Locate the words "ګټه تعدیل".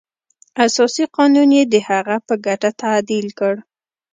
2.45-3.27